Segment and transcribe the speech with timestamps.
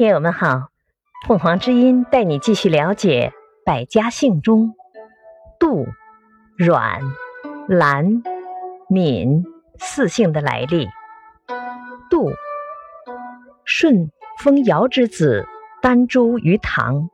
[0.00, 0.70] 听友们好，
[1.28, 3.34] 凤凰之音带你继续了解
[3.66, 4.74] 百家姓中
[5.58, 5.86] 杜、
[6.56, 7.02] 阮、
[7.68, 8.22] 兰、
[8.88, 9.44] 闵
[9.78, 10.88] 四姓的来历。
[12.08, 12.30] 杜，
[13.66, 15.46] 舜封尧之子
[15.82, 17.10] 丹朱于唐。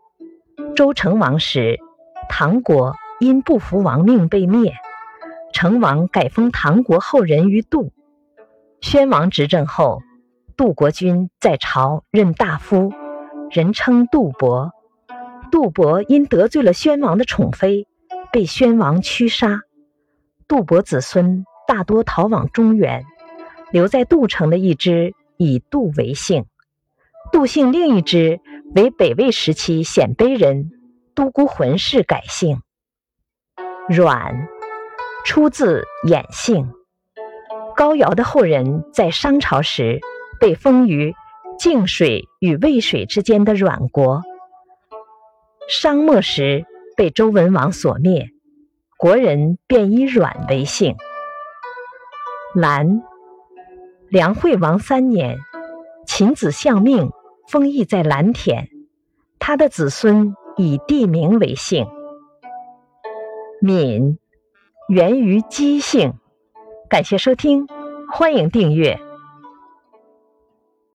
[0.77, 1.81] 周成王时，
[2.29, 4.73] 唐国因不服王命被灭，
[5.53, 7.91] 成王改封唐国后人于杜。
[8.81, 10.03] 宣王执政后。
[10.57, 12.91] 杜国君在朝任大夫，
[13.51, 14.73] 人称杜伯。
[15.53, 17.87] 杜伯因得罪了宣王的宠妃，
[18.33, 19.61] 被宣王驱杀。
[20.49, 23.05] 杜伯子孙大多逃往中原，
[23.71, 26.47] 留在杜城的一支以杜为姓，
[27.31, 28.41] 杜姓另一支
[28.75, 30.71] 为北魏时期鲜卑人
[31.15, 32.63] 都孤浑氏改姓。
[33.91, 34.49] 阮，
[35.27, 36.73] 出自衍姓，
[37.77, 40.01] 高尧的后人在商朝时。
[40.41, 41.15] 被封于
[41.59, 44.23] 泾水与渭水之间的阮国。
[45.69, 46.65] 商末时
[46.97, 48.31] 被周文王所灭，
[48.97, 50.97] 国人便以阮为姓。
[52.55, 53.03] 兰，
[54.09, 55.39] 梁惠王三年，
[56.07, 57.11] 秦子相命
[57.49, 58.69] 封邑在蓝田，
[59.39, 61.87] 他的子孙以地名为姓。
[63.61, 64.19] 闵，
[64.89, 66.15] 源于姬姓。
[66.89, 67.67] 感谢收听，
[68.13, 69.01] 欢迎订阅。